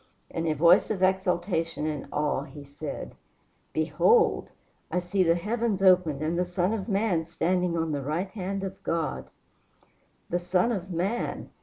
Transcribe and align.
In 0.31 0.47
a 0.47 0.53
voice 0.53 0.89
of 0.89 1.03
exultation 1.03 1.85
and 1.85 2.07
awe 2.11 2.41
he 2.41 2.63
said: 2.63 3.13
"Behold! 3.71 4.49
I 4.89 4.97
see 4.97 5.21
the 5.21 5.35
heavens 5.35 5.83
opened 5.83 6.23
and 6.23 6.39
the 6.39 6.43
Son 6.43 6.73
of 6.73 6.89
man 6.89 7.23
standing 7.23 7.77
on 7.77 7.91
the 7.91 8.01
right 8.01 8.31
hand 8.31 8.63
of 8.63 8.81
God." 8.81 9.29
The 10.31 10.39
Son 10.39 10.71
of 10.71 10.89
man! 10.89 11.51